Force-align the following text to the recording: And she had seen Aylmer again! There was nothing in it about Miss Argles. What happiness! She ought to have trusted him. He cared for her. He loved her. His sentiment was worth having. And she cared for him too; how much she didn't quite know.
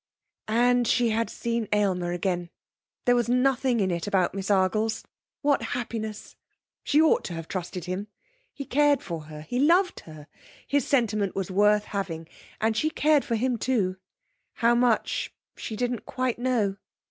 And 0.47 0.87
she 0.87 1.11
had 1.11 1.29
seen 1.29 1.67
Aylmer 1.71 2.11
again! 2.11 2.49
There 3.05 3.15
was 3.15 3.29
nothing 3.29 3.79
in 3.79 3.91
it 3.91 4.07
about 4.07 4.33
Miss 4.33 4.49
Argles. 4.49 5.03
What 5.43 5.61
happiness! 5.77 6.35
She 6.83 6.99
ought 6.99 7.23
to 7.25 7.35
have 7.35 7.47
trusted 7.47 7.85
him. 7.85 8.07
He 8.51 8.65
cared 8.65 9.03
for 9.03 9.25
her. 9.25 9.43
He 9.43 9.59
loved 9.59 9.99
her. 9.99 10.25
His 10.65 10.87
sentiment 10.87 11.35
was 11.35 11.51
worth 11.51 11.83
having. 11.83 12.27
And 12.59 12.75
she 12.75 12.89
cared 12.89 13.23
for 13.23 13.35
him 13.35 13.59
too; 13.59 13.97
how 14.53 14.73
much 14.73 15.35
she 15.55 15.75
didn't 15.75 16.07
quite 16.07 16.39
know. 16.39 16.77